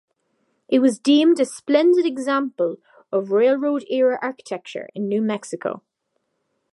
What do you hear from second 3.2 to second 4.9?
Railroad Era architecture